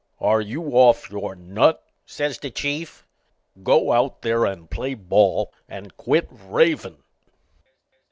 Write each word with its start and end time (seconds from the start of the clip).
"Are 0.19 0.41
you 0.41 0.71
off 0.71 1.11
your 1.11 1.35
nut?" 1.35 1.83
says 2.07 2.39
the 2.39 2.49
Chief. 2.49 3.05
"Go 3.61 3.91
out 3.91 4.23
there 4.23 4.45
and 4.45 4.67
play 4.67 4.95
ball 4.95 5.53
and 5.69 5.95
quit 5.95 6.27
ravin'." 6.31 7.03